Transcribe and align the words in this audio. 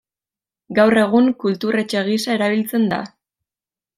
Gaur 0.79 0.99
egun 1.01 1.27
Kultur 1.43 1.77
Etxe 1.83 2.03
gisa 2.09 2.35
erabiltzen 2.39 2.91
da. 2.95 3.03